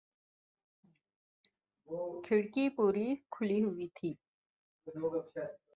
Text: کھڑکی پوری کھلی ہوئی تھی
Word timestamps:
کھڑکی 2.25 2.65
پوری 2.75 3.07
کھلی 3.31 3.59
ہوئی 3.63 3.87
تھی 3.95 4.13